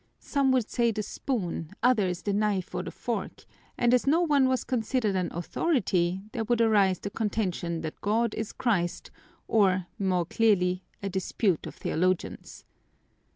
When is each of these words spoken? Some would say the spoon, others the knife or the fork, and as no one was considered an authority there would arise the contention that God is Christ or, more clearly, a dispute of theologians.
Some 0.17 0.51
would 0.53 0.67
say 0.67 0.89
the 0.89 1.03
spoon, 1.03 1.73
others 1.83 2.23
the 2.23 2.33
knife 2.33 2.73
or 2.73 2.81
the 2.81 2.89
fork, 2.89 3.45
and 3.77 3.93
as 3.93 4.07
no 4.07 4.19
one 4.21 4.49
was 4.49 4.63
considered 4.63 5.15
an 5.15 5.29
authority 5.31 6.23
there 6.31 6.43
would 6.45 6.59
arise 6.59 6.97
the 6.97 7.11
contention 7.11 7.81
that 7.81 8.01
God 8.01 8.33
is 8.33 8.51
Christ 8.51 9.11
or, 9.47 9.85
more 9.99 10.25
clearly, 10.25 10.81
a 11.03 11.09
dispute 11.09 11.67
of 11.67 11.75
theologians. 11.75 12.65